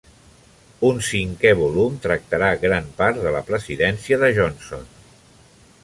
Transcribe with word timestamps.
Un 0.87 1.01
cinquè 1.07 1.51
volum 1.59 1.99
tractarà 2.07 2.49
gran 2.65 2.89
part 3.03 3.21
de 3.27 3.35
la 3.37 3.45
presidència 3.51 4.21
de 4.25 4.35
Johnson. 4.41 4.91